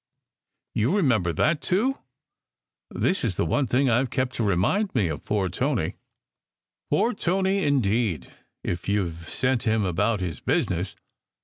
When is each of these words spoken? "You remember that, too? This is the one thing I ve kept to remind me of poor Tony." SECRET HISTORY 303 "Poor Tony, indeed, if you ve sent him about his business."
"You 0.73 0.97
remember 0.97 1.31
that, 1.31 1.61
too? 1.61 1.99
This 2.89 3.23
is 3.23 3.37
the 3.37 3.45
one 3.45 3.67
thing 3.67 3.87
I 3.87 4.01
ve 4.01 4.09
kept 4.09 4.33
to 4.37 4.43
remind 4.43 4.95
me 4.95 5.07
of 5.09 5.23
poor 5.23 5.47
Tony." 5.47 5.95
SECRET 6.89 6.89
HISTORY 6.89 6.89
303 6.89 6.97
"Poor 6.97 7.13
Tony, 7.13 7.63
indeed, 7.67 8.31
if 8.63 8.89
you 8.89 9.09
ve 9.09 9.29
sent 9.29 9.61
him 9.67 9.85
about 9.85 10.19
his 10.19 10.39
business." 10.39 10.95